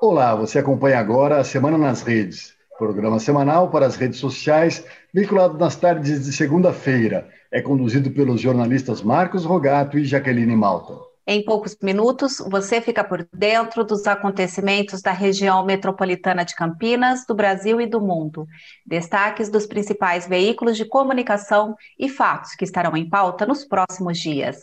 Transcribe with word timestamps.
Olá, 0.00 0.34
você 0.34 0.58
acompanha 0.58 0.98
agora 0.98 1.38
a 1.38 1.44
Semana 1.44 1.78
nas 1.78 2.02
Redes, 2.02 2.54
programa 2.78 3.18
semanal 3.18 3.70
para 3.70 3.86
as 3.86 3.96
redes 3.96 4.18
sociais, 4.18 4.84
vinculado 5.14 5.56
nas 5.56 5.76
tardes 5.76 6.24
de 6.24 6.32
segunda-feira. 6.32 7.28
É 7.50 7.62
conduzido 7.62 8.10
pelos 8.10 8.40
jornalistas 8.40 9.02
Marcos 9.02 9.44
Rogato 9.44 9.98
e 9.98 10.04
Jaqueline 10.04 10.54
Malta. 10.54 11.13
Em 11.26 11.42
poucos 11.42 11.74
minutos, 11.82 12.36
você 12.50 12.82
fica 12.82 13.02
por 13.02 13.26
dentro 13.32 13.82
dos 13.82 14.06
acontecimentos 14.06 15.00
da 15.00 15.10
região 15.10 15.64
metropolitana 15.64 16.44
de 16.44 16.54
Campinas, 16.54 17.24
do 17.26 17.34
Brasil 17.34 17.80
e 17.80 17.86
do 17.86 17.98
mundo. 17.98 18.46
Destaques 18.84 19.48
dos 19.48 19.64
principais 19.64 20.28
veículos 20.28 20.76
de 20.76 20.84
comunicação 20.84 21.76
e 21.98 22.10
fatos 22.10 22.54
que 22.54 22.64
estarão 22.64 22.94
em 22.94 23.08
pauta 23.08 23.46
nos 23.46 23.64
próximos 23.64 24.18
dias. 24.18 24.58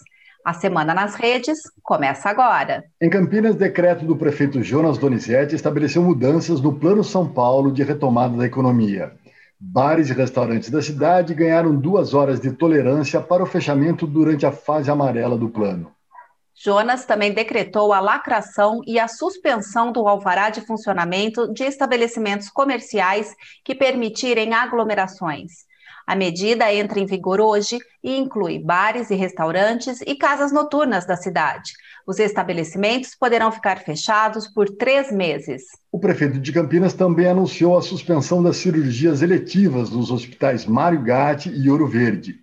A 0.45 0.53
Semana 0.53 0.93
nas 0.93 1.16
Redes 1.16 1.59
começa 1.81 2.29
agora. 2.29 2.83
Em 3.02 3.09
Campinas, 3.09 3.55
decreto 3.55 4.05
do 4.05 4.16
prefeito 4.16 4.61
Jonas 4.61 4.99
Donizete 4.99 5.55
estabeleceu 5.55 6.03
mudanças 6.03 6.61
no 6.61 6.73
Plano 6.73 7.03
São 7.03 7.27
Paulo 7.27 7.71
de 7.71 7.81
retomada 7.81 8.38
da 8.38 8.45
economia. 8.45 9.13
Bares 9.59 10.11
e 10.11 10.13
restaurantes 10.13 10.69
da 10.69 10.81
cidade 10.81 11.33
ganharam 11.33 11.75
duas 11.75 12.13
horas 12.13 12.39
de 12.39 12.52
tolerância 12.52 13.19
para 13.19 13.41
o 13.41 13.47
fechamento 13.47 14.05
durante 14.05 14.45
a 14.45 14.52
fase 14.52 14.91
amarela 14.91 15.35
do 15.35 15.49
plano. 15.49 15.91
Jonas 16.63 17.05
também 17.05 17.33
decretou 17.33 17.91
a 17.91 17.99
lacração 17.99 18.81
e 18.85 18.99
a 18.99 19.07
suspensão 19.07 19.91
do 19.91 20.07
alvará 20.07 20.52
de 20.52 20.61
funcionamento 20.61 21.52
de 21.52 21.63
estabelecimentos 21.63 22.49
comerciais 22.49 23.33
que 23.65 23.73
permitirem 23.73 24.53
aglomerações. 24.53 25.66
A 26.05 26.16
medida 26.16 26.71
entra 26.71 26.99
em 26.99 27.05
vigor 27.07 27.41
hoje 27.41 27.79
e 28.03 28.16
inclui 28.16 28.59
bares 28.59 29.09
e 29.09 29.16
restaurantes 29.16 30.02
e 30.05 30.16
casas 30.16 30.52
noturnas 30.52 31.03
da 31.03 31.16
cidade. 31.16 31.71
Os 32.05 32.19
estabelecimentos 32.19 33.16
poderão 33.16 33.52
ficar 33.52 33.80
fechados 33.80 34.47
por 34.47 34.69
três 34.69 35.11
meses. 35.11 35.64
O 35.91 35.99
prefeito 35.99 36.39
de 36.39 36.52
Campinas 36.52 36.93
também 36.93 37.25
anunciou 37.25 37.75
a 37.75 37.81
suspensão 37.81 38.43
das 38.43 38.58
cirurgias 38.58 39.23
eletivas 39.23 39.89
nos 39.89 40.11
hospitais 40.11 40.67
Mário 40.67 41.02
Gatti 41.02 41.49
e 41.49 41.69
Ouro 41.71 41.88
Verde. 41.88 42.36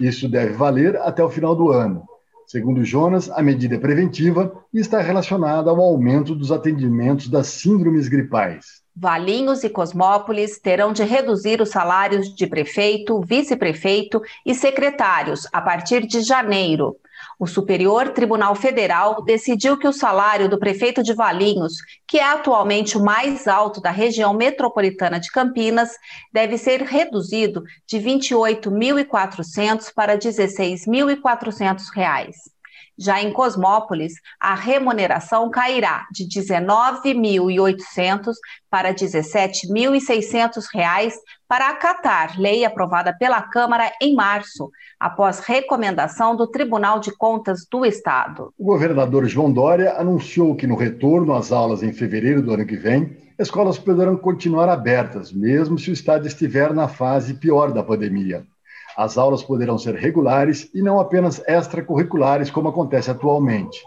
Isso 0.00 0.26
deve 0.26 0.54
valer 0.54 0.96
até 0.96 1.22
o 1.22 1.28
final 1.28 1.54
do 1.54 1.70
ano. 1.70 2.06
Segundo 2.48 2.82
Jonas, 2.82 3.28
a 3.28 3.42
medida 3.42 3.74
é 3.74 3.78
preventiva 3.78 4.50
e 4.72 4.78
está 4.80 5.02
relacionada 5.02 5.68
ao 5.68 5.78
aumento 5.78 6.34
dos 6.34 6.50
atendimentos 6.50 7.28
das 7.28 7.48
síndromes 7.48 8.08
gripais. 8.08 8.80
Valinhos 8.96 9.64
e 9.64 9.68
Cosmópolis 9.68 10.58
terão 10.58 10.90
de 10.90 11.04
reduzir 11.04 11.60
os 11.60 11.68
salários 11.68 12.34
de 12.34 12.46
prefeito, 12.46 13.20
vice-prefeito 13.20 14.22
e 14.46 14.54
secretários 14.54 15.46
a 15.52 15.60
partir 15.60 16.06
de 16.06 16.22
janeiro. 16.22 16.96
O 17.38 17.46
Superior 17.46 18.08
Tribunal 18.08 18.56
Federal 18.56 19.22
decidiu 19.24 19.78
que 19.78 19.86
o 19.86 19.92
salário 19.92 20.48
do 20.48 20.58
prefeito 20.58 21.04
de 21.04 21.14
Valinhos, 21.14 21.74
que 22.06 22.18
é 22.18 22.24
atualmente 22.24 22.98
o 22.98 23.04
mais 23.04 23.46
alto 23.46 23.80
da 23.80 23.92
região 23.92 24.34
metropolitana 24.34 25.20
de 25.20 25.30
Campinas, 25.30 25.92
deve 26.32 26.58
ser 26.58 26.82
reduzido 26.82 27.62
de 27.86 27.98
R$ 27.98 28.18
28.400 28.18 29.92
para 29.94 30.14
R$ 30.14 30.18
16.400. 30.18 32.57
Já 32.98 33.22
em 33.22 33.32
Cosmópolis, 33.32 34.14
a 34.40 34.54
remuneração 34.54 35.50
cairá 35.50 36.06
de 36.12 36.24
R$ 36.24 36.30
19.800 36.30 38.32
para 38.68 38.88
R$ 38.88 38.94
17.600 38.94 41.12
para 41.46 41.70
acatar 41.70 42.38
lei 42.38 42.64
aprovada 42.64 43.16
pela 43.16 43.40
Câmara 43.40 43.92
em 44.02 44.14
março, 44.14 44.70
após 44.98 45.38
recomendação 45.40 46.34
do 46.34 46.46
Tribunal 46.46 47.00
de 47.00 47.14
Contas 47.16 47.60
do 47.70 47.84
Estado. 47.86 48.52
O 48.58 48.64
governador 48.64 49.26
João 49.26 49.52
Dória 49.52 49.94
anunciou 49.94 50.56
que 50.56 50.66
no 50.66 50.76
retorno 50.76 51.34
às 51.34 51.52
aulas 51.52 51.82
em 51.82 51.92
fevereiro 51.92 52.42
do 52.42 52.52
ano 52.52 52.66
que 52.66 52.76
vem, 52.76 53.16
escolas 53.38 53.78
poderão 53.78 54.16
continuar 54.16 54.68
abertas, 54.68 55.32
mesmo 55.32 55.78
se 55.78 55.90
o 55.90 55.92
estado 55.92 56.26
estiver 56.26 56.74
na 56.74 56.88
fase 56.88 57.34
pior 57.34 57.72
da 57.72 57.82
pandemia. 57.82 58.44
As 58.98 59.16
aulas 59.16 59.44
poderão 59.44 59.78
ser 59.78 59.94
regulares 59.94 60.68
e 60.74 60.82
não 60.82 60.98
apenas 60.98 61.40
extracurriculares, 61.46 62.50
como 62.50 62.66
acontece 62.66 63.08
atualmente. 63.08 63.80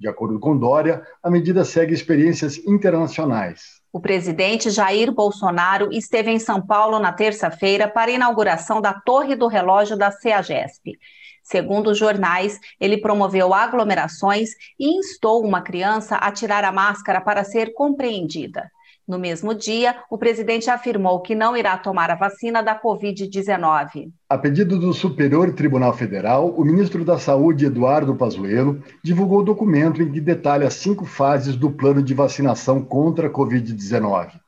De 0.00 0.08
acordo 0.08 0.40
com 0.40 0.56
Dória, 0.56 1.02
a 1.22 1.30
medida 1.30 1.66
segue 1.66 1.92
experiências 1.92 2.56
internacionais. 2.66 3.82
O 3.92 4.00
presidente 4.00 4.70
Jair 4.70 5.12
Bolsonaro 5.12 5.90
esteve 5.92 6.30
em 6.30 6.38
São 6.38 6.66
Paulo 6.66 6.98
na 6.98 7.12
terça-feira 7.12 7.86
para 7.86 8.10
a 8.10 8.14
inauguração 8.14 8.80
da 8.80 8.94
Torre 8.94 9.36
do 9.36 9.48
Relógio 9.48 9.98
da 9.98 10.10
CEAGESP. 10.10 10.98
Segundo 11.42 11.90
os 11.90 11.98
jornais, 11.98 12.58
ele 12.80 12.96
promoveu 12.96 13.52
aglomerações 13.52 14.52
e 14.80 14.96
instou 14.96 15.44
uma 15.44 15.60
criança 15.60 16.16
a 16.16 16.32
tirar 16.32 16.64
a 16.64 16.72
máscara 16.72 17.20
para 17.20 17.44
ser 17.44 17.74
compreendida. 17.74 18.70
No 19.06 19.18
mesmo 19.18 19.54
dia, 19.54 19.96
o 20.08 20.16
presidente 20.16 20.70
afirmou 20.70 21.20
que 21.20 21.34
não 21.34 21.54
irá 21.54 21.76
tomar 21.76 22.10
a 22.10 22.14
vacina 22.14 22.62
da 22.62 22.80
Covid-19. 22.80 24.10
A 24.30 24.38
pedido 24.38 24.78
do 24.78 24.94
Superior 24.94 25.52
Tribunal 25.52 25.92
Federal, 25.92 26.48
o 26.48 26.64
ministro 26.64 27.04
da 27.04 27.18
Saúde, 27.18 27.66
Eduardo 27.66 28.16
Pazuello, 28.16 28.82
divulgou 29.02 29.40
o 29.40 29.44
documento 29.44 30.00
em 30.00 30.10
que 30.10 30.22
detalha 30.22 30.70
cinco 30.70 31.04
fases 31.04 31.54
do 31.54 31.70
plano 31.70 32.02
de 32.02 32.14
vacinação 32.14 32.82
contra 32.82 33.26
a 33.26 33.30
Covid-19. 33.30 34.40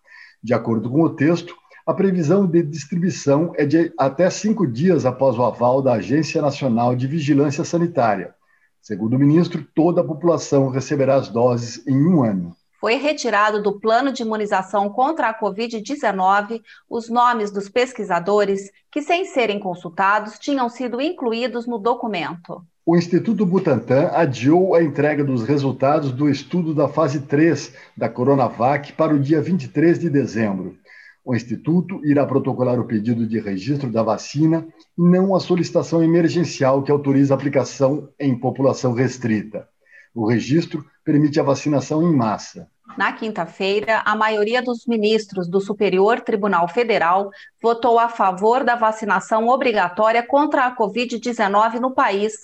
De 0.43 0.55
acordo 0.55 0.89
com 0.89 1.03
o 1.03 1.11
texto, 1.11 1.55
a 1.87 1.93
previsão 1.93 2.47
de 2.47 2.63
distribuição 2.63 3.53
é 3.59 3.67
de 3.67 3.93
até 3.99 4.31
cinco 4.31 4.67
dias 4.67 5.05
após 5.05 5.39
o 5.39 5.45
aval 5.45 5.83
da 5.83 5.93
Agência 5.93 6.41
Nacional 6.41 6.97
de 6.97 7.07
Vigilância 7.07 7.63
Sanitária. 7.63 8.35
Segundo 8.81 9.17
o 9.17 9.19
ministro, 9.19 9.67
toda 9.75 10.01
a 10.01 10.05
população 10.05 10.71
receberá 10.71 11.17
as 11.17 11.29
doses 11.29 11.87
em 11.87 12.03
um 12.03 12.25
ano 12.25 12.57
foi 12.81 12.95
retirado 12.97 13.63
do 13.63 13.79
plano 13.79 14.13
de 14.13 14.23
imunização 14.23 14.89
contra 14.89 15.29
a 15.29 15.39
Covid-19 15.39 16.61
os 16.89 17.09
nomes 17.09 17.51
dos 17.51 17.69
pesquisadores 17.69 18.71
que, 18.91 19.03
sem 19.03 19.25
serem 19.25 19.59
consultados, 19.59 20.39
tinham 20.39 20.69
sido 20.69 21.01
incluídos 21.01 21.67
no 21.67 21.79
documento. 21.79 22.65
O 22.85 22.97
Instituto 22.97 23.45
Butantan 23.45 24.11
adiou 24.13 24.75
a 24.75 24.83
entrega 24.83 25.25
dos 25.25 25.43
resultados 25.43 26.13
do 26.13 26.29
estudo 26.29 26.73
da 26.73 26.87
fase 26.87 27.21
3 27.21 27.75
da 27.97 28.09
Coronavac 28.09 28.93
para 28.93 29.13
o 29.13 29.19
dia 29.19 29.43
23 29.43 29.99
de 29.99 30.09
dezembro. 30.09 30.77
O 31.25 31.35
Instituto 31.35 32.01
irá 32.05 32.25
protocolar 32.25 32.79
o 32.79 32.87
pedido 32.87 33.27
de 33.27 33.41
registro 33.41 33.91
da 33.91 34.05
vacina 34.05 34.65
não 34.97 35.35
a 35.35 35.41
solicitação 35.41 36.01
emergencial 36.01 36.85
que 36.85 36.93
autoriza 36.93 37.35
a 37.35 37.37
aplicação 37.37 38.09
em 38.21 38.39
população 38.39 38.93
restrita. 38.93 39.67
O 40.15 40.25
registro 40.25 40.85
permite 41.07 41.39
a 41.39 41.45
vacinação 41.45 42.03
em 42.03 42.13
massa. 42.13 42.69
Na 42.99 43.13
quinta-feira, 43.13 44.03
a 44.05 44.17
maioria 44.17 44.61
dos 44.61 44.87
ministros 44.87 45.49
do 45.49 45.61
Superior 45.61 46.21
Tribunal 46.21 46.67
Federal 46.67 47.31
votou 47.63 47.97
a 47.97 48.09
favor 48.09 48.65
da 48.65 48.75
vacinação 48.75 49.47
obrigatória 49.47 50.27
contra 50.27 50.67
a 50.67 50.77
Covid-19 50.77 51.79
no 51.79 51.95
país, 51.95 52.35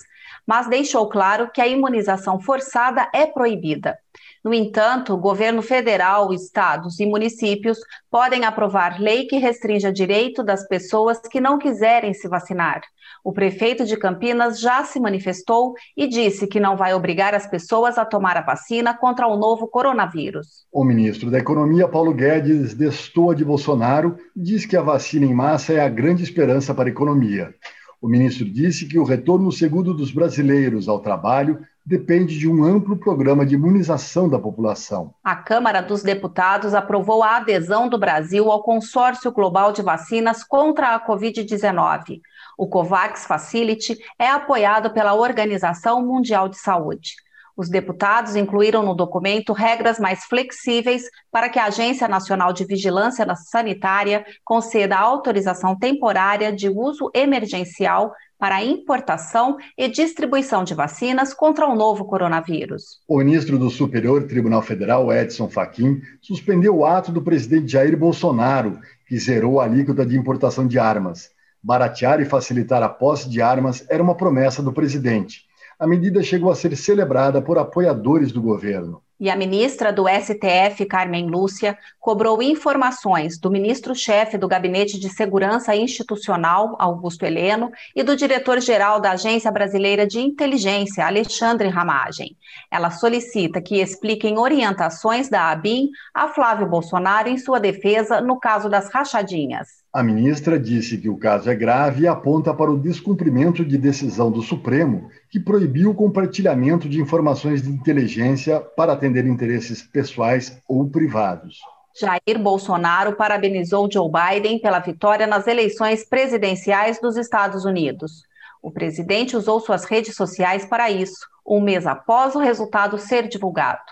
mas 0.47 0.67
deixou 0.67 1.09
claro 1.09 1.51
que 1.51 1.59
a 1.59 1.67
imunização 1.67 2.39
forçada 2.39 3.09
é 3.13 3.25
proibida. 3.25 3.97
No 4.43 4.53
entanto, 4.53 5.15
governo 5.15 5.61
federal, 5.61 6.33
estados 6.33 6.99
e 6.99 7.05
municípios 7.05 7.77
podem 8.11 8.43
aprovar 8.43 8.99
lei 8.99 9.25
que 9.25 9.37
restrinja 9.37 9.89
direito 9.89 10.43
das 10.43 10.67
pessoas 10.67 11.17
que 11.19 11.39
não 11.39 11.57
quiserem 11.57 12.13
se 12.13 12.27
vacinar. 12.27 12.81
O 13.23 13.31
prefeito 13.31 13.85
de 13.85 13.95
Campinas 13.95 14.59
já 14.59 14.83
se 14.83 14.99
manifestou 14.99 15.75
e 15.95 16.07
disse 16.07 16.45
que 16.45 16.59
não 16.59 16.75
vai 16.75 16.93
obrigar 16.93 17.33
as 17.33 17.47
pessoas 17.47 17.97
a 17.97 18.03
tomar 18.03 18.35
a 18.35 18.41
vacina 18.41 18.93
contra 18.93 19.27
o 19.27 19.37
novo 19.37 19.65
coronavírus. 19.65 20.65
O 20.69 20.83
ministro 20.83 21.31
da 21.31 21.39
Economia, 21.39 21.87
Paulo 21.87 22.13
Guedes, 22.13 22.73
destoa 22.73 23.33
de 23.33 23.45
Bolsonaro 23.45 24.17
e 24.35 24.41
diz 24.41 24.65
que 24.65 24.75
a 24.75 24.81
vacina 24.81 25.25
em 25.25 25.33
massa 25.33 25.71
é 25.71 25.79
a 25.79 25.87
grande 25.87 26.21
esperança 26.21 26.73
para 26.73 26.89
a 26.89 26.91
economia. 26.91 27.55
O 28.01 28.09
ministro 28.09 28.43
disse 28.43 28.85
que 28.85 28.99
o 28.99 29.05
retorno 29.05 29.49
seguro 29.53 29.93
dos 29.93 30.11
brasileiros 30.11 30.89
ao 30.89 30.99
trabalho 30.99 31.61
depende 31.85 32.37
de 32.37 32.49
um 32.49 32.63
amplo 32.63 32.97
programa 32.97 33.45
de 33.45 33.55
imunização 33.55 34.29
da 34.29 34.39
população. 34.39 35.13
A 35.23 35.35
Câmara 35.35 35.81
dos 35.81 36.01
Deputados 36.01 36.73
aprovou 36.73 37.21
a 37.21 37.37
adesão 37.37 37.89
do 37.89 37.97
Brasil 37.97 38.49
ao 38.49 38.63
Consórcio 38.63 39.31
Global 39.31 39.73
de 39.73 39.81
Vacinas 39.81 40.43
contra 40.43 40.95
a 40.95 41.05
Covid-19. 41.05 42.21
O 42.57 42.67
COVAX 42.67 43.25
Facility 43.25 43.97
é 44.17 44.29
apoiado 44.29 44.91
pela 44.91 45.13
Organização 45.13 46.05
Mundial 46.05 46.47
de 46.47 46.57
Saúde. 46.57 47.15
Os 47.55 47.69
deputados 47.69 48.35
incluíram 48.35 48.83
no 48.83 48.95
documento 48.95 49.53
regras 49.53 49.99
mais 49.99 50.23
flexíveis 50.25 51.03
para 51.31 51.49
que 51.49 51.59
a 51.59 51.65
Agência 51.65 52.07
Nacional 52.07 52.51
de 52.51 52.65
Vigilância 52.65 53.25
Sanitária 53.35 54.25
conceda 54.43 54.97
autorização 54.97 55.77
temporária 55.77 56.51
de 56.51 56.67
uso 56.67 57.11
emergencial 57.13 58.11
para 58.39 58.55
a 58.55 58.65
importação 58.65 59.57
e 59.77 59.87
distribuição 59.87 60.63
de 60.63 60.73
vacinas 60.73 61.33
contra 61.33 61.67
o 61.67 61.75
novo 61.75 62.05
coronavírus. 62.05 62.99
O 63.07 63.19
ministro 63.19 63.57
do 63.57 63.69
Superior 63.69 64.23
Tribunal 64.23 64.61
Federal, 64.61 65.13
Edson 65.13 65.47
Fachin, 65.47 66.01
suspendeu 66.21 66.75
o 66.75 66.85
ato 66.85 67.11
do 67.11 67.21
presidente 67.21 67.71
Jair 67.71 67.97
Bolsonaro, 67.97 68.79
que 69.07 69.17
zerou 69.17 69.61
a 69.61 69.65
alíquota 69.65 70.05
de 70.05 70.17
importação 70.17 70.67
de 70.67 70.77
armas. 70.77 71.29
Baratear 71.61 72.19
e 72.19 72.25
facilitar 72.25 72.83
a 72.83 72.89
posse 72.89 73.29
de 73.29 73.41
armas 73.41 73.85
era 73.89 74.03
uma 74.03 74.15
promessa 74.15 74.61
do 74.61 74.73
presidente. 74.73 75.45
A 75.83 75.85
medida 75.85 76.23
chegou 76.23 76.49
a 76.49 76.55
ser 76.55 76.77
celebrada 76.77 77.41
por 77.41 77.57
apoiadores 77.57 78.31
do 78.31 78.41
governo. 78.41 79.03
E 79.19 79.29
a 79.29 79.35
ministra 79.35 79.91
do 79.91 80.05
STF, 80.07 80.85
Carmen 80.85 81.27
Lúcia, 81.29 81.77
cobrou 81.99 82.41
informações 82.41 83.37
do 83.37 83.51
ministro-chefe 83.51 84.37
do 84.37 84.47
Gabinete 84.47 84.97
de 84.97 85.09
Segurança 85.09 85.75
Institucional, 85.75 86.77
Augusto 86.79 87.25
Heleno, 87.25 87.69
e 87.93 88.01
do 88.01 88.15
diretor-geral 88.15 89.01
da 89.01 89.11
Agência 89.11 89.51
Brasileira 89.51 90.07
de 90.07 90.21
Inteligência, 90.21 91.05
Alexandre 91.05 91.67
Ramagem. 91.67 92.37
Ela 92.71 92.89
solicita 92.89 93.61
que 93.61 93.81
expliquem 93.81 94.39
orientações 94.39 95.27
da 95.27 95.51
ABIN 95.51 95.89
a 96.13 96.29
Flávio 96.29 96.65
Bolsonaro 96.65 97.27
em 97.27 97.37
sua 97.37 97.59
defesa 97.59 98.21
no 98.21 98.39
caso 98.39 98.69
das 98.69 98.89
rachadinhas. 98.89 99.82
A 99.93 100.01
ministra 100.01 100.59
disse 100.59 100.97
que 100.97 101.07
o 101.07 101.15
caso 101.15 101.47
é 101.51 101.53
grave 101.53 102.01
e 102.01 102.07
aponta 102.07 102.51
para 102.51 102.71
o 102.71 102.79
descumprimento 102.79 103.63
de 103.63 103.77
decisão 103.77 104.31
do 104.31 104.41
Supremo, 104.41 105.11
que 105.29 105.39
proibiu 105.39 105.91
o 105.91 105.93
compartilhamento 105.93 106.89
de 106.89 106.99
informações 106.99 107.61
de 107.61 107.69
inteligência 107.69 108.59
para 108.59 108.93
atender 108.93 109.23
interesses 109.27 109.83
pessoais 109.83 110.57
ou 110.67 110.89
privados. 110.89 111.59
Jair 111.95 112.39
Bolsonaro 112.41 113.15
parabenizou 113.15 113.87
Joe 113.91 114.09
Biden 114.09 114.57
pela 114.57 114.79
vitória 114.79 115.27
nas 115.27 115.45
eleições 115.45 116.03
presidenciais 116.03 116.99
dos 116.99 117.15
Estados 117.15 117.63
Unidos. 117.63 118.23
O 118.63 118.71
presidente 118.71 119.37
usou 119.37 119.59
suas 119.59 119.85
redes 119.85 120.15
sociais 120.15 120.65
para 120.65 120.89
isso, 120.89 121.27
um 121.45 121.61
mês 121.61 121.85
após 121.85 122.33
o 122.33 122.39
resultado 122.39 122.97
ser 122.97 123.27
divulgado 123.27 123.83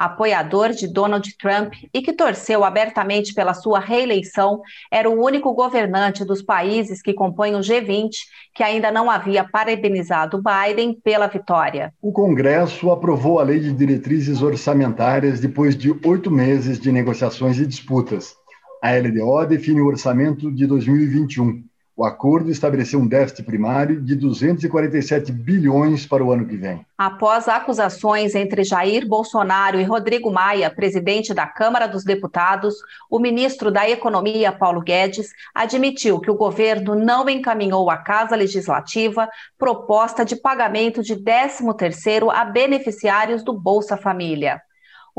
apoiador 0.00 0.70
de 0.70 0.88
Donald 0.88 1.36
Trump 1.36 1.74
e 1.92 2.00
que 2.00 2.14
torceu 2.14 2.64
abertamente 2.64 3.34
pela 3.34 3.52
sua 3.52 3.78
reeleição, 3.78 4.62
era 4.90 5.10
o 5.10 5.22
único 5.22 5.52
governante 5.52 6.24
dos 6.24 6.40
países 6.40 7.02
que 7.02 7.12
compõem 7.12 7.54
o 7.54 7.60
G20 7.60 8.08
que 8.54 8.62
ainda 8.62 8.90
não 8.90 9.10
havia 9.10 9.44
parabenizado 9.44 10.42
Biden 10.42 10.98
pela 11.04 11.26
vitória. 11.26 11.92
O 12.00 12.12
Congresso 12.12 12.90
aprovou 12.90 13.38
a 13.38 13.42
Lei 13.42 13.60
de 13.60 13.72
Diretrizes 13.72 14.40
Orçamentárias 14.40 15.38
depois 15.38 15.76
de 15.76 15.94
oito 16.04 16.30
meses 16.30 16.80
de 16.80 16.90
negociações 16.90 17.58
e 17.58 17.66
disputas. 17.66 18.34
A 18.82 18.92
LDO 18.92 19.46
define 19.46 19.82
o 19.82 19.86
orçamento 19.86 20.50
de 20.50 20.66
2021 20.66 21.62
o 22.00 22.04
acordo 22.06 22.50
estabeleceu 22.50 22.98
um 22.98 23.06
déficit 23.06 23.42
primário 23.44 24.00
de 24.00 24.14
247 24.14 25.30
bilhões 25.30 26.06
para 26.06 26.24
o 26.24 26.32
ano 26.32 26.46
que 26.46 26.56
vem. 26.56 26.80
Após 26.96 27.46
acusações 27.46 28.34
entre 28.34 28.64
Jair 28.64 29.06
Bolsonaro 29.06 29.78
e 29.78 29.84
Rodrigo 29.84 30.32
Maia, 30.32 30.70
presidente 30.70 31.34
da 31.34 31.46
Câmara 31.46 31.86
dos 31.86 32.02
Deputados, 32.02 32.76
o 33.10 33.18
ministro 33.18 33.70
da 33.70 33.86
Economia, 33.86 34.50
Paulo 34.50 34.80
Guedes, 34.80 35.28
admitiu 35.54 36.18
que 36.20 36.30
o 36.30 36.36
governo 36.36 36.94
não 36.94 37.28
encaminhou 37.28 37.90
à 37.90 37.98
Casa 37.98 38.34
Legislativa 38.34 39.28
proposta 39.58 40.24
de 40.24 40.36
pagamento 40.36 41.02
de 41.02 41.16
13º 41.16 42.32
a 42.32 42.46
beneficiários 42.46 43.44
do 43.44 43.52
Bolsa 43.52 43.98
Família. 43.98 44.62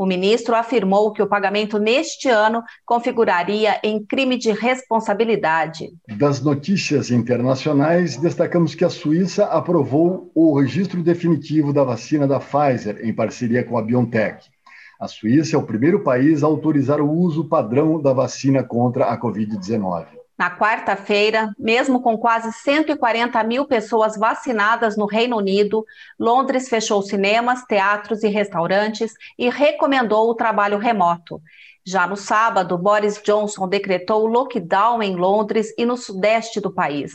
O 0.02 0.06
ministro 0.06 0.56
afirmou 0.56 1.12
que 1.12 1.22
o 1.22 1.28
pagamento 1.28 1.78
neste 1.78 2.28
ano 2.28 2.64
configuraria 2.84 3.78
em 3.84 4.04
crime 4.04 4.36
de 4.36 4.50
responsabilidade. 4.50 5.90
Das 6.18 6.42
notícias 6.42 7.12
internacionais, 7.12 8.16
destacamos 8.16 8.74
que 8.74 8.84
a 8.84 8.90
Suíça 8.90 9.44
aprovou 9.44 10.28
o 10.34 10.58
registro 10.58 11.04
definitivo 11.04 11.72
da 11.72 11.84
vacina 11.84 12.26
da 12.26 12.40
Pfizer 12.40 12.98
em 13.04 13.14
parceria 13.14 13.62
com 13.62 13.78
a 13.78 13.82
BioNTech. 13.82 14.44
A 14.98 15.06
Suíça 15.06 15.54
é 15.54 15.58
o 15.60 15.62
primeiro 15.62 16.02
país 16.02 16.42
a 16.42 16.48
autorizar 16.48 17.00
o 17.00 17.08
uso 17.08 17.48
padrão 17.48 18.02
da 18.02 18.12
vacina 18.12 18.64
contra 18.64 19.04
a 19.04 19.16
Covid-19. 19.16 20.21
Na 20.38 20.50
quarta-feira, 20.56 21.54
mesmo 21.58 22.00
com 22.00 22.16
quase 22.16 22.52
140 22.52 23.42
mil 23.44 23.66
pessoas 23.66 24.16
vacinadas 24.16 24.96
no 24.96 25.06
Reino 25.06 25.36
Unido, 25.36 25.84
Londres 26.18 26.68
fechou 26.68 27.02
cinemas, 27.02 27.64
teatros 27.64 28.22
e 28.22 28.28
restaurantes 28.28 29.12
e 29.38 29.50
recomendou 29.50 30.30
o 30.30 30.34
trabalho 30.34 30.78
remoto. 30.78 31.40
Já 31.84 32.06
no 32.06 32.16
sábado, 32.16 32.78
Boris 32.78 33.20
Johnson 33.22 33.68
decretou 33.68 34.26
lockdown 34.26 35.02
em 35.02 35.16
Londres 35.16 35.74
e 35.76 35.84
no 35.84 35.96
sudeste 35.96 36.60
do 36.60 36.72
país. 36.72 37.12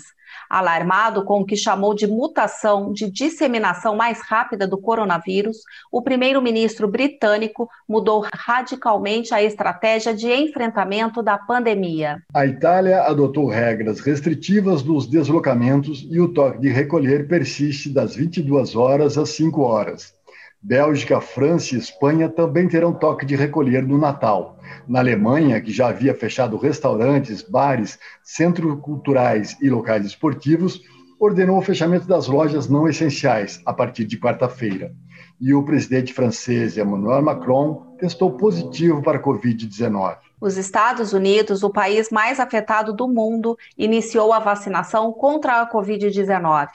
Alarmado 0.49 1.23
com 1.23 1.41
o 1.41 1.45
que 1.45 1.55
chamou 1.55 1.93
de 1.93 2.07
mutação 2.07 2.91
de 2.91 3.09
disseminação 3.09 3.95
mais 3.95 4.21
rápida 4.21 4.67
do 4.67 4.77
coronavírus, 4.77 5.57
o 5.91 6.01
primeiro-ministro 6.01 6.87
britânico 6.87 7.69
mudou 7.87 8.25
radicalmente 8.33 9.33
a 9.33 9.43
estratégia 9.43 10.13
de 10.13 10.31
enfrentamento 10.31 11.21
da 11.21 11.37
pandemia. 11.37 12.21
A 12.33 12.45
Itália 12.45 13.01
adotou 13.03 13.47
regras 13.47 13.99
restritivas 13.99 14.83
nos 14.83 15.07
deslocamentos 15.07 16.07
e 16.09 16.19
o 16.19 16.29
toque 16.29 16.59
de 16.59 16.69
recolher 16.69 17.27
persiste 17.27 17.89
das 17.89 18.15
22 18.15 18.75
horas 18.75 19.17
às 19.17 19.29
5 19.31 19.61
horas. 19.61 20.16
Bélgica, 20.61 21.21
França 21.21 21.75
e 21.75 21.77
Espanha 21.77 22.27
também 22.27 22.67
terão 22.67 22.91
toque 22.91 23.25
de 23.25 23.35
recolher 23.35 23.83
no 23.83 23.97
Natal. 23.97 24.57
Na 24.87 24.99
Alemanha, 24.99 25.61
que 25.61 25.71
já 25.71 25.89
havia 25.89 26.15
fechado 26.15 26.57
restaurantes, 26.57 27.41
bares, 27.41 27.99
centros 28.23 28.79
culturais 28.81 29.55
e 29.61 29.69
locais 29.69 30.05
esportivos, 30.05 30.81
ordenou 31.19 31.57
o 31.57 31.61
fechamento 31.61 32.07
das 32.07 32.27
lojas 32.27 32.67
não 32.67 32.87
essenciais 32.87 33.61
a 33.65 33.73
partir 33.73 34.05
de 34.05 34.19
quarta-feira. 34.19 34.93
E 35.39 35.53
o 35.53 35.63
presidente 35.63 36.13
francês 36.13 36.77
Emmanuel 36.77 37.21
Macron 37.21 37.95
testou 37.99 38.31
positivo 38.31 39.01
para 39.01 39.19
a 39.19 39.23
Covid-19. 39.23 40.17
Os 40.39 40.57
Estados 40.57 41.13
Unidos, 41.13 41.63
o 41.63 41.69
país 41.69 42.09
mais 42.11 42.39
afetado 42.39 42.93
do 42.93 43.07
mundo, 43.07 43.57
iniciou 43.77 44.31
a 44.31 44.39
vacinação 44.39 45.11
contra 45.11 45.61
a 45.61 45.71
Covid-19. 45.71 46.67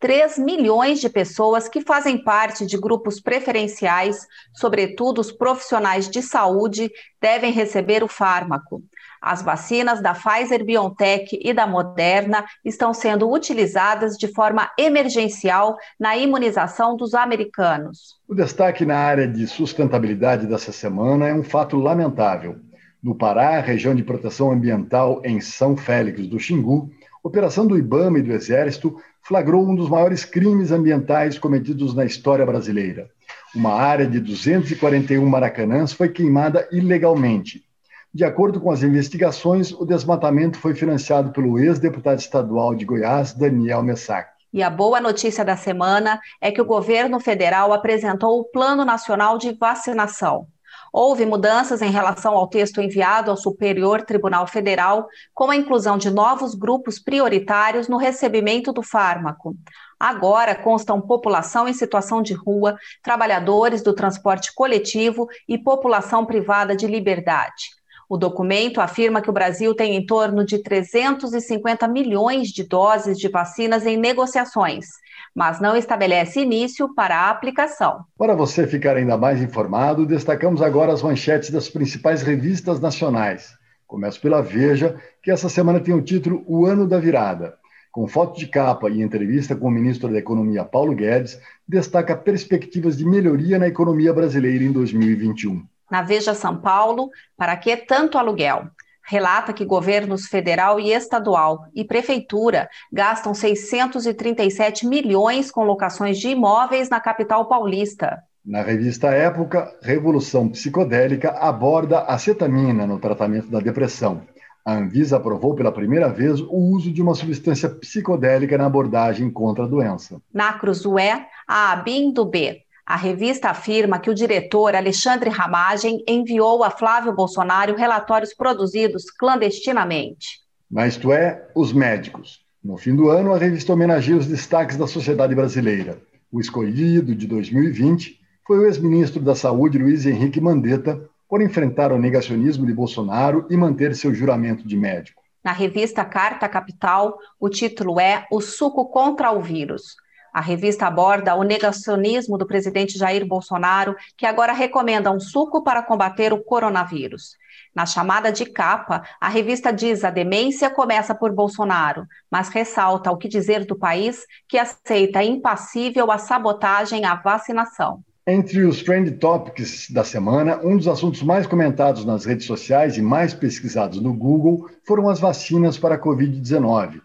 3 0.00 0.38
milhões 0.38 0.98
de 0.98 1.10
pessoas 1.10 1.68
que 1.68 1.82
fazem 1.82 2.24
parte 2.24 2.64
de 2.64 2.78
grupos 2.78 3.20
preferenciais, 3.20 4.26
sobretudo 4.54 5.20
os 5.20 5.30
profissionais 5.30 6.08
de 6.08 6.22
saúde, 6.22 6.90
devem 7.20 7.52
receber 7.52 8.02
o 8.02 8.08
fármaco. 8.08 8.82
As 9.20 9.42
vacinas 9.42 10.00
da 10.00 10.14
Pfizer 10.14 10.64
BioNTech 10.64 11.38
e 11.42 11.52
da 11.52 11.66
Moderna 11.66 12.46
estão 12.64 12.94
sendo 12.94 13.30
utilizadas 13.30 14.16
de 14.16 14.26
forma 14.28 14.70
emergencial 14.78 15.76
na 15.98 16.16
imunização 16.16 16.96
dos 16.96 17.12
americanos. 17.12 18.18
O 18.26 18.34
destaque 18.34 18.86
na 18.86 18.96
área 18.96 19.28
de 19.28 19.46
sustentabilidade 19.46 20.46
dessa 20.46 20.72
semana 20.72 21.28
é 21.28 21.34
um 21.34 21.42
fato 21.42 21.76
lamentável. 21.76 22.56
No 23.02 23.14
Pará, 23.14 23.60
região 23.60 23.94
de 23.94 24.02
proteção 24.02 24.50
ambiental 24.50 25.20
em 25.22 25.40
São 25.40 25.76
Félix 25.76 26.26
do 26.26 26.38
Xingu, 26.38 26.90
operação 27.22 27.66
do 27.66 27.76
IBAMA 27.76 28.18
e 28.18 28.22
do 28.22 28.32
Exército 28.32 28.96
flagrou 29.22 29.68
um 29.68 29.74
dos 29.74 29.88
maiores 29.88 30.24
crimes 30.24 30.70
ambientais 30.72 31.38
cometidos 31.38 31.94
na 31.94 32.04
história 32.04 32.44
brasileira. 32.46 33.10
Uma 33.54 33.74
área 33.74 34.06
de 34.06 34.20
241 34.20 35.24
maracanãs 35.26 35.92
foi 35.92 36.08
queimada 36.08 36.68
ilegalmente. 36.72 37.64
De 38.12 38.24
acordo 38.24 38.60
com 38.60 38.70
as 38.70 38.82
investigações, 38.82 39.72
o 39.72 39.84
desmatamento 39.84 40.58
foi 40.58 40.74
financiado 40.74 41.30
pelo 41.30 41.58
ex-deputado 41.58 42.18
estadual 42.18 42.74
de 42.74 42.84
Goiás, 42.84 43.32
Daniel 43.32 43.82
Messac. 43.82 44.28
E 44.52 44.64
a 44.64 44.70
boa 44.70 45.00
notícia 45.00 45.44
da 45.44 45.56
semana 45.56 46.18
é 46.40 46.50
que 46.50 46.60
o 46.60 46.64
governo 46.64 47.20
federal 47.20 47.72
apresentou 47.72 48.40
o 48.40 48.44
Plano 48.44 48.84
Nacional 48.84 49.38
de 49.38 49.52
Vacinação. 49.52 50.48
Houve 50.92 51.24
mudanças 51.24 51.82
em 51.82 51.90
relação 51.90 52.34
ao 52.34 52.48
texto 52.48 52.80
enviado 52.80 53.30
ao 53.30 53.36
Superior 53.36 54.02
Tribunal 54.02 54.46
Federal, 54.46 55.06
com 55.32 55.50
a 55.50 55.56
inclusão 55.56 55.96
de 55.96 56.10
novos 56.10 56.54
grupos 56.54 56.98
prioritários 56.98 57.88
no 57.88 57.96
recebimento 57.96 58.72
do 58.72 58.82
fármaco. 58.82 59.54
Agora 59.98 60.54
constam 60.54 61.00
população 61.00 61.68
em 61.68 61.72
situação 61.72 62.22
de 62.22 62.32
rua, 62.32 62.76
trabalhadores 63.02 63.82
do 63.82 63.94
transporte 63.94 64.52
coletivo 64.54 65.28
e 65.46 65.58
população 65.58 66.26
privada 66.26 66.74
de 66.74 66.86
liberdade. 66.86 67.80
O 68.08 68.16
documento 68.16 68.80
afirma 68.80 69.22
que 69.22 69.30
o 69.30 69.32
Brasil 69.32 69.72
tem 69.72 69.94
em 69.94 70.04
torno 70.04 70.44
de 70.44 70.60
350 70.60 71.86
milhões 71.86 72.48
de 72.48 72.64
doses 72.64 73.16
de 73.16 73.28
vacinas 73.28 73.86
em 73.86 73.96
negociações, 73.96 74.86
mas 75.34 75.60
não 75.60 75.76
estabelece 75.76 76.40
início 76.40 76.94
para 76.94 77.16
a 77.16 77.30
aplicação. 77.30 78.04
Para 78.18 78.34
você 78.34 78.66
ficar 78.66 78.96
ainda 78.96 79.16
mais 79.16 79.40
informado, 79.42 80.06
destacamos 80.06 80.62
agora 80.62 80.92
as 80.92 81.02
manchetes 81.02 81.50
das 81.50 81.68
principais 81.68 82.22
revistas 82.22 82.80
nacionais. 82.80 83.52
Começo 83.86 84.20
pela 84.20 84.42
Veja, 84.42 84.96
que 85.22 85.30
essa 85.30 85.48
semana 85.48 85.80
tem 85.80 85.94
o 85.94 86.02
título 86.02 86.44
O 86.46 86.66
Ano 86.66 86.86
da 86.86 86.98
Virada. 86.98 87.54
Com 87.90 88.06
foto 88.06 88.38
de 88.38 88.46
capa 88.46 88.88
e 88.88 89.02
entrevista 89.02 89.56
com 89.56 89.66
o 89.66 89.70
ministro 89.70 90.08
da 90.08 90.18
Economia 90.18 90.64
Paulo 90.64 90.94
Guedes, 90.94 91.40
destaca 91.66 92.16
perspectivas 92.16 92.96
de 92.96 93.04
melhoria 93.04 93.58
na 93.58 93.66
economia 93.66 94.12
brasileira 94.12 94.62
em 94.62 94.70
2021 94.70 95.66
na 95.90 96.02
Veja 96.02 96.32
São 96.32 96.56
Paulo, 96.56 97.10
para 97.36 97.56
que 97.56 97.76
tanto 97.76 98.16
aluguel? 98.16 98.68
Relata 99.10 99.52
que 99.52 99.64
governos 99.64 100.26
federal 100.26 100.78
e 100.78 100.92
estadual 100.92 101.66
e 101.74 101.82
prefeitura 101.82 102.68
gastam 102.92 103.34
637 103.34 104.86
milhões 104.86 105.50
com 105.50 105.64
locações 105.64 106.16
de 106.16 106.28
imóveis 106.28 106.88
na 106.88 107.00
capital 107.00 107.48
paulista. 107.48 108.22
Na 108.46 108.62
revista 108.62 109.08
Época, 109.08 109.68
Revolução 109.82 110.48
Psicodélica 110.48 111.30
aborda 111.30 112.02
a 112.02 112.16
cetamina 112.18 112.86
no 112.86 113.00
tratamento 113.00 113.48
da 113.48 113.58
depressão. 113.58 114.22
A 114.64 114.74
Anvisa 114.74 115.16
aprovou 115.16 115.56
pela 115.56 115.72
primeira 115.72 116.08
vez 116.08 116.40
o 116.40 116.54
uso 116.54 116.92
de 116.92 117.02
uma 117.02 117.16
substância 117.16 117.68
psicodélica 117.68 118.56
na 118.56 118.66
abordagem 118.66 119.28
contra 119.28 119.64
a 119.64 119.66
doença. 119.66 120.22
Na 120.32 120.52
Cruzué, 120.52 121.26
a 121.48 121.72
ABIN 121.72 122.12
do 122.12 122.24
B. 122.24 122.62
A 122.84 122.96
revista 122.96 123.50
afirma 123.50 123.98
que 123.98 124.10
o 124.10 124.14
diretor 124.14 124.74
Alexandre 124.74 125.30
Ramagem 125.30 126.02
enviou 126.08 126.64
a 126.64 126.70
Flávio 126.70 127.12
Bolsonaro 127.12 127.76
relatórios 127.76 128.34
produzidos 128.34 129.10
clandestinamente. 129.10 130.40
Na 130.70 130.86
Isto 130.86 131.12
É, 131.12 131.48
os 131.54 131.72
médicos. 131.72 132.40
No 132.62 132.76
fim 132.76 132.94
do 132.94 133.08
ano, 133.08 133.32
a 133.32 133.38
revista 133.38 133.72
homenageia 133.72 134.18
os 134.18 134.26
destaques 134.26 134.76
da 134.76 134.86
sociedade 134.86 135.34
brasileira. 135.34 136.00
O 136.30 136.40
escolhido 136.40 137.14
de 137.14 137.26
2020 137.26 138.20
foi 138.46 138.58
o 138.58 138.66
ex-ministro 138.66 139.22
da 139.22 139.34
Saúde, 139.34 139.78
Luiz 139.78 140.06
Henrique 140.06 140.40
Mandetta, 140.40 141.00
por 141.28 141.40
enfrentar 141.40 141.92
o 141.92 141.98
negacionismo 141.98 142.66
de 142.66 142.72
Bolsonaro 142.72 143.46
e 143.48 143.56
manter 143.56 143.94
seu 143.94 144.12
juramento 144.12 144.66
de 144.66 144.76
médico. 144.76 145.22
Na 145.42 145.52
revista 145.52 146.04
Carta 146.04 146.48
Capital, 146.48 147.16
o 147.38 147.48
título 147.48 147.98
é 147.98 148.26
O 148.30 148.40
Suco 148.40 148.90
contra 148.90 149.32
o 149.32 149.40
Vírus. 149.40 149.96
A 150.32 150.40
revista 150.40 150.86
aborda 150.86 151.34
o 151.34 151.42
negacionismo 151.42 152.38
do 152.38 152.46
presidente 152.46 152.98
Jair 152.98 153.26
Bolsonaro, 153.26 153.96
que 154.16 154.26
agora 154.26 154.52
recomenda 154.52 155.10
um 155.10 155.20
suco 155.20 155.62
para 155.62 155.82
combater 155.82 156.32
o 156.32 156.42
coronavírus. 156.42 157.36
Na 157.74 157.86
chamada 157.86 158.32
de 158.32 158.46
capa, 158.46 159.02
a 159.20 159.28
revista 159.28 159.72
diz 159.72 160.04
a 160.04 160.10
demência 160.10 160.70
começa 160.70 161.14
por 161.14 161.32
Bolsonaro, 161.32 162.06
mas 162.30 162.48
ressalta 162.48 163.10
o 163.10 163.16
que 163.16 163.28
dizer 163.28 163.64
do 163.64 163.78
país 163.78 164.24
que 164.48 164.58
aceita 164.58 165.22
impassível 165.22 166.10
a 166.10 166.18
sabotagem 166.18 167.04
à 167.04 167.14
vacinação. 167.14 168.02
Entre 168.26 168.64
os 168.64 168.82
trend 168.82 169.10
topics 169.12 169.90
da 169.90 170.04
semana, 170.04 170.60
um 170.62 170.76
dos 170.76 170.86
assuntos 170.86 171.22
mais 171.22 171.46
comentados 171.46 172.04
nas 172.04 172.24
redes 172.24 172.46
sociais 172.46 172.96
e 172.96 173.02
mais 173.02 173.34
pesquisados 173.34 174.00
no 174.00 174.12
Google 174.12 174.68
foram 174.84 175.08
as 175.08 175.18
vacinas 175.18 175.78
para 175.78 175.94
a 175.94 176.00
Covid-19. 176.00 177.00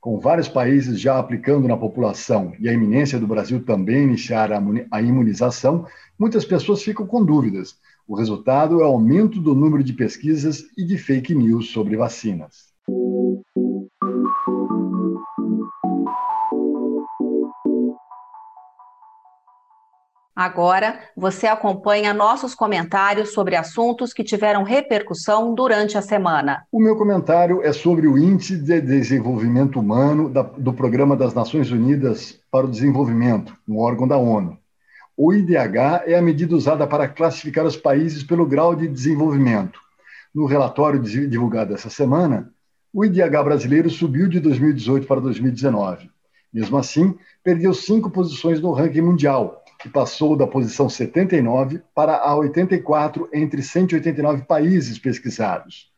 Com 0.00 0.18
vários 0.18 0.48
países 0.48 0.98
já 0.98 1.18
aplicando 1.18 1.68
na 1.68 1.76
população 1.76 2.54
e 2.58 2.68
a 2.68 2.72
iminência 2.72 3.18
do 3.18 3.26
Brasil 3.26 3.62
também 3.62 4.04
iniciar 4.04 4.50
a 4.90 5.02
imunização, 5.02 5.86
muitas 6.18 6.42
pessoas 6.42 6.82
ficam 6.82 7.06
com 7.06 7.22
dúvidas. 7.22 7.76
O 8.08 8.16
resultado 8.16 8.80
é 8.80 8.84
o 8.84 8.88
aumento 8.88 9.38
do 9.38 9.54
número 9.54 9.84
de 9.84 9.92
pesquisas 9.92 10.64
e 10.76 10.86
de 10.86 10.96
fake 10.96 11.34
news 11.34 11.68
sobre 11.68 11.98
vacinas. 11.98 12.70
Agora, 20.40 20.98
você 21.14 21.46
acompanha 21.46 22.14
nossos 22.14 22.54
comentários 22.54 23.34
sobre 23.34 23.56
assuntos 23.56 24.10
que 24.10 24.24
tiveram 24.24 24.62
repercussão 24.62 25.54
durante 25.54 25.98
a 25.98 26.00
semana. 26.00 26.64
O 26.72 26.80
meu 26.80 26.96
comentário 26.96 27.62
é 27.62 27.74
sobre 27.74 28.08
o 28.08 28.16
Índice 28.16 28.56
de 28.56 28.80
Desenvolvimento 28.80 29.78
Humano 29.78 30.32
do 30.56 30.72
Programa 30.72 31.14
das 31.14 31.34
Nações 31.34 31.70
Unidas 31.70 32.40
para 32.50 32.64
o 32.64 32.70
Desenvolvimento, 32.70 33.54
um 33.68 33.78
órgão 33.78 34.08
da 34.08 34.16
ONU. 34.16 34.56
O 35.14 35.30
IDH 35.30 36.04
é 36.06 36.16
a 36.16 36.22
medida 36.22 36.56
usada 36.56 36.86
para 36.86 37.06
classificar 37.06 37.66
os 37.66 37.76
países 37.76 38.22
pelo 38.22 38.46
grau 38.46 38.74
de 38.74 38.88
desenvolvimento. 38.88 39.78
No 40.34 40.46
relatório 40.46 41.02
divulgado 41.02 41.74
essa 41.74 41.90
semana, 41.90 42.50
o 42.94 43.04
IDH 43.04 43.44
brasileiro 43.44 43.90
subiu 43.90 44.26
de 44.26 44.40
2018 44.40 45.06
para 45.06 45.20
2019. 45.20 46.08
Mesmo 46.50 46.78
assim, 46.78 47.14
perdeu 47.44 47.74
cinco 47.74 48.10
posições 48.10 48.58
no 48.58 48.72
ranking 48.72 49.02
mundial 49.02 49.59
que 49.80 49.88
passou 49.88 50.36
da 50.36 50.46
posição 50.46 50.88
79 50.88 51.82
para 51.94 52.16
a 52.16 52.36
84 52.36 53.28
entre 53.32 53.62
189 53.62 54.42
países 54.42 54.98
pesquisados. 54.98 55.90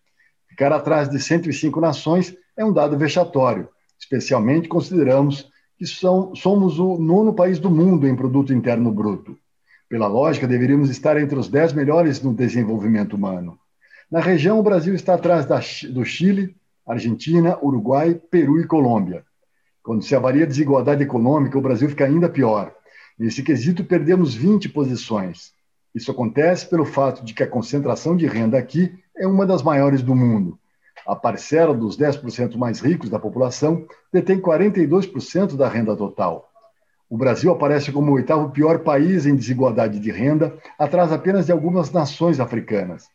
Ficar 0.48 0.72
atrás 0.72 1.08
de 1.08 1.18
105 1.18 1.80
nações 1.80 2.36
é 2.56 2.64
um 2.64 2.72
dado 2.72 2.96
vexatório, 2.96 3.68
especialmente 3.98 4.68
consideramos 4.68 5.50
que 5.76 5.86
são, 5.86 6.34
somos 6.34 6.78
o 6.78 6.96
nono 6.96 7.34
país 7.34 7.58
do 7.58 7.70
mundo 7.70 8.06
em 8.06 8.14
produto 8.14 8.52
interno 8.52 8.92
bruto. 8.92 9.36
Pela 9.88 10.06
lógica, 10.06 10.46
deveríamos 10.46 10.88
estar 10.88 11.20
entre 11.20 11.38
os 11.38 11.48
10 11.48 11.72
melhores 11.72 12.22
no 12.22 12.32
desenvolvimento 12.32 13.14
humano. 13.14 13.58
Na 14.10 14.20
região, 14.20 14.60
o 14.60 14.62
Brasil 14.62 14.94
está 14.94 15.14
atrás 15.14 15.44
da, 15.44 15.58
do 15.90 16.04
Chile, 16.04 16.54
Argentina, 16.86 17.58
Uruguai, 17.62 18.14
Peru 18.30 18.60
e 18.60 18.66
Colômbia. 18.66 19.24
Quando 19.82 20.04
se 20.04 20.14
avalia 20.14 20.44
a 20.44 20.48
desigualdade 20.48 21.02
econômica, 21.02 21.58
o 21.58 21.62
Brasil 21.62 21.88
fica 21.88 22.04
ainda 22.04 22.28
pior. 22.28 22.72
Nesse 23.18 23.42
quesito, 23.42 23.84
perdemos 23.84 24.34
20 24.34 24.68
posições. 24.70 25.52
Isso 25.94 26.10
acontece 26.10 26.66
pelo 26.68 26.84
fato 26.84 27.24
de 27.24 27.34
que 27.34 27.42
a 27.42 27.46
concentração 27.46 28.16
de 28.16 28.26
renda 28.26 28.58
aqui 28.58 28.98
é 29.16 29.26
uma 29.26 29.46
das 29.46 29.62
maiores 29.62 30.02
do 30.02 30.14
mundo. 30.14 30.58
A 31.06 31.14
parcela 31.14 31.74
dos 31.74 31.98
10% 31.98 32.56
mais 32.56 32.80
ricos 32.80 33.10
da 33.10 33.18
população 33.18 33.86
detém 34.12 34.40
42% 34.40 35.56
da 35.56 35.68
renda 35.68 35.94
total. 35.94 36.48
O 37.10 37.18
Brasil 37.18 37.52
aparece 37.52 37.92
como 37.92 38.10
o 38.10 38.14
oitavo 38.14 38.50
pior 38.50 38.78
país 38.78 39.26
em 39.26 39.36
desigualdade 39.36 39.98
de 39.98 40.10
renda, 40.10 40.56
atrás 40.78 41.12
apenas 41.12 41.46
de 41.46 41.52
algumas 41.52 41.92
nações 41.92 42.40
africanas. 42.40 43.06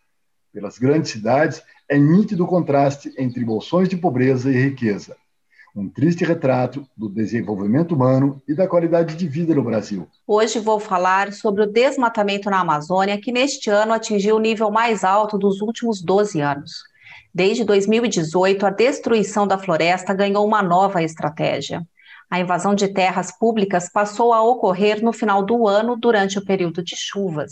Pelas 0.53 0.77
grandes 0.77 1.11
cidades, 1.11 1.63
é 1.89 1.97
nítido 1.97 2.43
o 2.43 2.47
contraste 2.47 3.11
entre 3.17 3.43
bolsões 3.43 3.89
de 3.89 3.97
pobreza 3.97 4.51
e 4.51 4.53
riqueza 4.53 5.15
um 5.77 5.87
triste 5.87 6.25
retrato 6.25 6.87
do 6.97 7.07
desenvolvimento 7.07 7.93
humano 7.93 8.41
e 8.47 8.55
da 8.55 8.67
qualidade 8.67 9.15
de 9.15 9.27
vida 9.27 9.53
no 9.53 9.63
Brasil. 9.63 10.07
Hoje 10.25 10.57
vou 10.57 10.79
falar 10.79 11.31
sobre 11.31 11.61
o 11.61 11.71
desmatamento 11.71 12.49
na 12.49 12.61
Amazônia, 12.61 13.21
que 13.21 13.31
neste 13.31 13.69
ano 13.69 13.93
atingiu 13.93 14.37
o 14.37 14.39
nível 14.39 14.71
mais 14.71 15.03
alto 15.03 15.37
dos 15.37 15.61
últimos 15.61 16.01
12 16.01 16.41
anos. 16.41 16.71
Desde 17.31 17.63
2018, 17.63 18.65
a 18.65 18.71
destruição 18.71 19.45
da 19.45 19.59
floresta 19.59 20.15
ganhou 20.15 20.43
uma 20.47 20.63
nova 20.63 21.03
estratégia. 21.03 21.85
A 22.27 22.39
invasão 22.39 22.73
de 22.73 22.87
terras 22.87 23.31
públicas 23.37 23.87
passou 23.87 24.33
a 24.33 24.41
ocorrer 24.41 25.03
no 25.03 25.13
final 25.13 25.45
do 25.45 25.67
ano 25.67 25.95
durante 25.95 26.39
o 26.39 26.43
período 26.43 26.83
de 26.83 26.95
chuvas. 26.97 27.51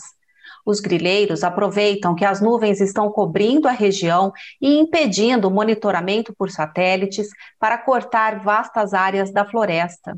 Os 0.66 0.80
grileiros 0.80 1.44
aproveitam 1.44 2.16
que 2.16 2.26
as 2.26 2.42
nuvens 2.42 2.82
estão 2.82 3.12
cobrindo 3.12 3.68
a 3.68 3.72
região 3.72 4.34
e 4.60 4.80
impedindo 4.80 5.48
o 5.48 5.52
monitoramento 5.52 6.34
por 6.36 6.50
satélites 6.50 7.28
para 7.60 7.78
cortar 7.78 8.40
vastas 8.40 8.94
áreas 8.94 9.32
da 9.32 9.46
floresta. 9.46 10.18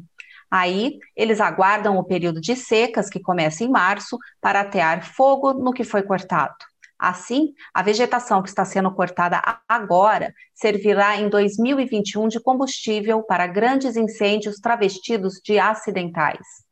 Aí, 0.50 0.98
eles 1.13 1.42
aguardam 1.42 1.98
o 1.98 2.04
período 2.06 2.39
de 2.39 2.56
secas, 2.56 3.10
que 3.10 3.20
começa 3.20 3.66
em 3.66 3.70
março, 3.70 4.18
para 4.39 4.62
atear 4.62 5.04
fogo 5.04 5.54
no 5.54 5.74
que 5.74 5.84
foi 5.84 6.01
cortado. 6.01 6.56
Assim, 6.98 7.54
a 7.74 7.84
vegetação 7.84 8.42
que 8.42 8.50
está 8.50 8.66
sendo 8.66 8.92
cortada 8.92 9.39
agora 9.68 10.34
servirá 10.56 11.18
em 11.18 11.30
2021 11.30 12.27
de 12.27 12.39
combustível 12.39 13.22
para 13.22 13.46
grandes 13.46 13.96
incêndios 13.96 14.56
travestidos 14.56 15.36
de 15.44 15.60
acidentais. 15.60 16.67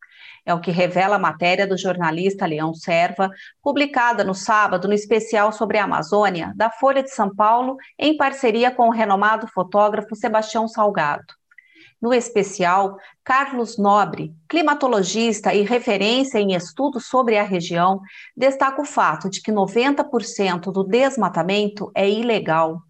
É 0.45 0.53
o 0.53 0.59
que 0.59 0.69
revela 0.69 1.15
a 1.15 1.19
matéria 1.19 1.65
do 1.65 1.77
jornalista 1.77 2.45
Leão 2.45 2.73
Serva, 2.73 3.31
publicada 3.63 4.23
no 4.23 4.35
sábado 4.35 4.87
no 4.87 4.93
especial 4.93 5.51
sobre 5.51 5.79
a 5.79 5.85
Amazônia, 5.85 6.53
da 6.55 6.69
Folha 6.69 7.01
de 7.01 7.09
São 7.09 7.33
Paulo, 7.33 7.77
em 7.97 8.15
parceria 8.15 8.69
com 8.69 8.87
o 8.87 8.91
renomado 8.91 9.47
fotógrafo 9.47 10.15
Sebastião 10.15 10.67
Salgado. 10.67 11.33
No 11.99 12.13
especial, 12.13 12.97
Carlos 13.23 13.79
Nobre, 13.79 14.35
climatologista 14.47 15.55
e 15.55 15.63
referência 15.63 16.37
em 16.37 16.53
estudos 16.53 17.05
sobre 17.07 17.37
a 17.37 17.43
região, 17.43 17.99
destaca 18.37 18.81
o 18.81 18.85
fato 18.85 19.27
de 19.29 19.41
que 19.41 19.51
90% 19.51 20.71
do 20.71 20.83
desmatamento 20.83 21.91
é 21.95 22.07
ilegal 22.07 22.81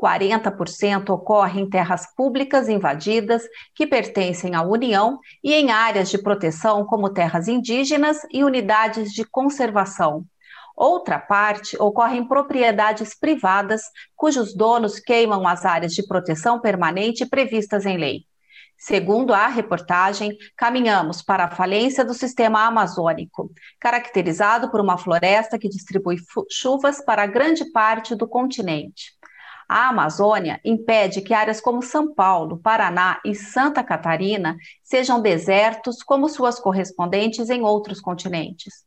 40% 0.00 1.10
ocorre 1.10 1.60
em 1.60 1.68
terras 1.68 2.06
públicas 2.14 2.68
invadidas 2.68 3.42
que 3.74 3.86
pertencem 3.86 4.54
à 4.54 4.62
União 4.62 5.18
e 5.42 5.54
em 5.54 5.70
áreas 5.70 6.10
de 6.10 6.18
proteção 6.18 6.84
como 6.84 7.12
terras 7.12 7.48
indígenas 7.48 8.18
e 8.30 8.44
unidades 8.44 9.12
de 9.12 9.24
conservação. 9.24 10.24
Outra 10.76 11.18
parte 11.18 11.80
ocorre 11.80 12.18
em 12.18 12.26
propriedades 12.26 13.18
privadas 13.18 13.82
cujos 14.16 14.54
donos 14.54 14.98
queimam 14.98 15.46
as 15.46 15.64
áreas 15.64 15.92
de 15.94 16.06
proteção 16.06 16.60
permanente 16.60 17.24
previstas 17.24 17.86
em 17.86 17.96
lei. 17.96 18.26
Segundo 18.76 19.32
a 19.32 19.46
reportagem, 19.46 20.36
caminhamos 20.56 21.22
para 21.22 21.44
a 21.44 21.50
falência 21.50 22.04
do 22.04 22.12
sistema 22.12 22.66
amazônico, 22.66 23.50
caracterizado 23.80 24.70
por 24.70 24.80
uma 24.80 24.98
floresta 24.98 25.58
que 25.58 25.68
distribui 25.68 26.16
chuvas 26.50 27.02
para 27.02 27.24
grande 27.26 27.64
parte 27.70 28.14
do 28.14 28.26
continente. 28.26 29.13
A 29.68 29.88
Amazônia 29.88 30.60
impede 30.64 31.20
que 31.20 31.32
áreas 31.34 31.60
como 31.60 31.82
São 31.82 32.14
Paulo, 32.14 32.58
Paraná 32.58 33.20
e 33.24 33.34
Santa 33.34 33.82
Catarina 33.82 34.56
sejam 34.82 35.20
desertos 35.20 36.02
como 36.02 36.28
suas 36.28 36.58
correspondentes 36.58 37.50
em 37.50 37.62
outros 37.62 38.00
continentes. 38.00 38.84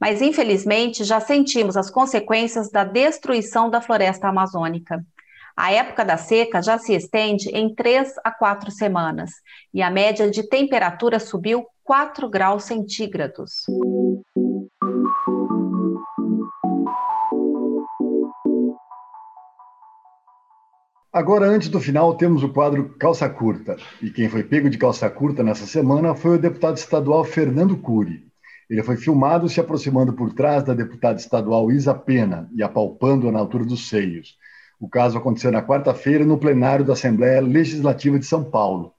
Mas, 0.00 0.22
infelizmente, 0.22 1.04
já 1.04 1.20
sentimos 1.20 1.76
as 1.76 1.90
consequências 1.90 2.70
da 2.70 2.84
destruição 2.84 3.68
da 3.68 3.80
floresta 3.80 4.28
amazônica. 4.28 5.04
A 5.56 5.72
época 5.72 6.04
da 6.04 6.16
seca 6.16 6.62
já 6.62 6.78
se 6.78 6.94
estende 6.94 7.50
em 7.50 7.74
três 7.74 8.14
a 8.24 8.30
quatro 8.30 8.70
semanas 8.70 9.30
e 9.74 9.82
a 9.82 9.90
média 9.90 10.30
de 10.30 10.48
temperatura 10.48 11.20
subiu 11.20 11.66
4 11.84 12.30
graus 12.30 12.64
centígrados. 12.64 13.52
Agora, 21.12 21.44
antes 21.44 21.68
do 21.68 21.80
final, 21.80 22.14
temos 22.14 22.44
o 22.44 22.48
quadro 22.48 22.90
Calça 22.90 23.28
Curta. 23.28 23.76
E 24.00 24.10
quem 24.10 24.28
foi 24.28 24.44
pego 24.44 24.70
de 24.70 24.78
calça 24.78 25.10
curta 25.10 25.42
nessa 25.42 25.66
semana 25.66 26.14
foi 26.14 26.36
o 26.36 26.40
deputado 26.40 26.76
estadual 26.76 27.24
Fernando 27.24 27.76
Cury. 27.76 28.24
Ele 28.70 28.80
foi 28.84 28.96
filmado 28.96 29.48
se 29.48 29.58
aproximando 29.58 30.12
por 30.12 30.32
trás 30.32 30.62
da 30.62 30.72
deputada 30.72 31.18
estadual 31.18 31.72
Isa 31.72 31.92
Pena 31.92 32.48
e 32.54 32.62
apalpando-a 32.62 33.32
na 33.32 33.40
altura 33.40 33.64
dos 33.64 33.88
seios. 33.88 34.36
O 34.78 34.88
caso 34.88 35.18
aconteceu 35.18 35.50
na 35.50 35.60
quarta-feira 35.60 36.24
no 36.24 36.38
plenário 36.38 36.84
da 36.84 36.92
Assembleia 36.92 37.40
Legislativa 37.40 38.16
de 38.16 38.26
São 38.26 38.44
Paulo. 38.44 38.92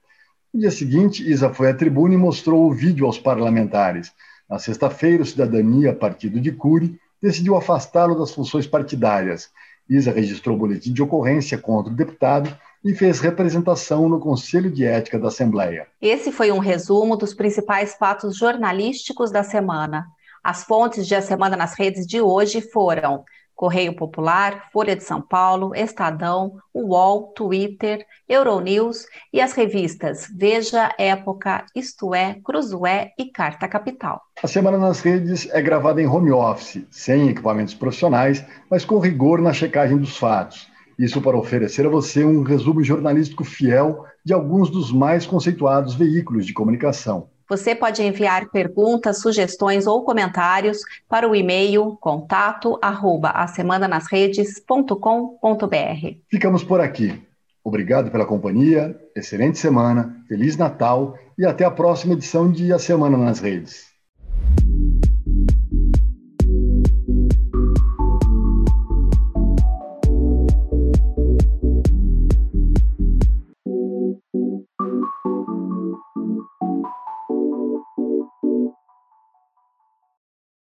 No 0.52 0.60
dia 0.60 0.70
seguinte, 0.70 1.26
Isa 1.26 1.48
foi 1.48 1.70
à 1.70 1.74
tribuna 1.74 2.12
e 2.12 2.18
mostrou 2.18 2.66
o 2.66 2.74
vídeo 2.74 3.06
aos 3.06 3.18
parlamentares. 3.18 4.12
Na 4.50 4.58
sexta-feira, 4.58 5.22
o 5.22 5.26
Cidadania, 5.26 5.94
partido 5.94 6.38
de 6.42 6.52
Cury, 6.52 7.00
decidiu 7.22 7.56
afastá-lo 7.56 8.18
das 8.18 8.32
funções 8.32 8.66
partidárias. 8.66 9.48
Isa 9.96 10.10
registrou 10.10 10.56
boletim 10.56 10.92
de 10.92 11.02
ocorrência 11.02 11.58
contra 11.58 11.92
o 11.92 11.96
deputado 11.96 12.56
e 12.82 12.94
fez 12.94 13.20
representação 13.20 14.08
no 14.08 14.18
Conselho 14.18 14.70
de 14.70 14.84
Ética 14.84 15.18
da 15.18 15.28
Assembleia. 15.28 15.86
Esse 16.00 16.32
foi 16.32 16.50
um 16.50 16.58
resumo 16.58 17.16
dos 17.16 17.34
principais 17.34 17.94
fatos 17.94 18.36
jornalísticos 18.36 19.30
da 19.30 19.42
semana. 19.42 20.06
As 20.42 20.64
fontes 20.64 21.06
de 21.06 21.14
A 21.14 21.20
Semana 21.22 21.56
nas 21.56 21.74
Redes 21.78 22.06
de 22.06 22.20
hoje 22.20 22.60
foram 22.60 23.22
Correio 23.54 23.94
Popular, 23.94 24.68
Folha 24.72 24.96
de 24.96 25.04
São 25.04 25.20
Paulo, 25.20 25.74
Estadão, 25.74 26.56
UOL, 26.74 27.32
Twitter, 27.34 28.04
Euronews 28.28 29.06
e 29.32 29.40
as 29.40 29.52
revistas 29.52 30.26
Veja, 30.36 30.92
Época, 30.98 31.64
Isto 31.74 32.14
É, 32.14 32.38
Cruzoé 32.42 33.12
e 33.18 33.26
Carta 33.26 33.68
Capital. 33.68 34.20
A 34.42 34.48
Semana 34.48 34.78
nas 34.78 35.00
Redes 35.00 35.48
é 35.50 35.60
gravada 35.60 36.00
em 36.00 36.06
home 36.06 36.32
office, 36.32 36.84
sem 36.90 37.28
equipamentos 37.28 37.74
profissionais, 37.74 38.44
mas 38.70 38.84
com 38.84 38.98
rigor 38.98 39.40
na 39.40 39.52
checagem 39.52 39.98
dos 39.98 40.16
fatos. 40.16 40.70
Isso 40.98 41.20
para 41.20 41.36
oferecer 41.36 41.86
a 41.86 41.90
você 41.90 42.24
um 42.24 42.42
resumo 42.42 42.82
jornalístico 42.82 43.44
fiel 43.44 44.04
de 44.24 44.32
alguns 44.32 44.70
dos 44.70 44.92
mais 44.92 45.26
conceituados 45.26 45.94
veículos 45.94 46.46
de 46.46 46.52
comunicação. 46.52 47.28
Você 47.52 47.74
pode 47.74 48.02
enviar 48.02 48.48
perguntas, 48.48 49.20
sugestões 49.20 49.86
ou 49.86 50.02
comentários 50.06 50.78
para 51.06 51.28
o 51.28 51.36
e-mail 51.36 51.98
contato 52.00 52.78
Ficamos 56.30 56.64
por 56.64 56.80
aqui. 56.80 57.22
Obrigado 57.62 58.10
pela 58.10 58.24
companhia, 58.24 58.98
excelente 59.14 59.58
semana, 59.58 60.16
Feliz 60.26 60.56
Natal 60.56 61.14
e 61.36 61.44
até 61.44 61.66
a 61.66 61.70
próxima 61.70 62.14
edição 62.14 62.50
de 62.50 62.72
A 62.72 62.78
Semana 62.78 63.18
nas 63.18 63.38
Redes. 63.38 63.91